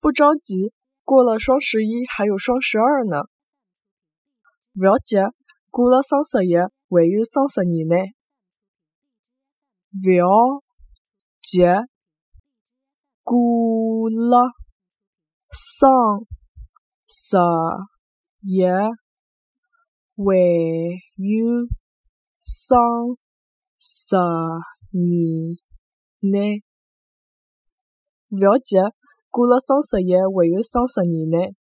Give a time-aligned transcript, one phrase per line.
[0.00, 0.72] 不着急，
[1.04, 3.24] 过了双十一还有双十二呢。
[4.74, 5.16] 不要急，
[5.70, 7.96] 过了双十一还有双十二呢。
[10.00, 10.26] 不要
[11.42, 11.64] 急，
[13.24, 14.52] 过了
[15.50, 16.26] 双
[17.08, 17.26] 十
[18.42, 18.86] 一还
[21.24, 21.66] 有
[22.40, 23.16] 双
[23.78, 24.18] 十二
[26.20, 26.62] 呢。
[28.28, 28.76] 不要急，
[29.30, 31.57] 过了双十一还有双十二呢。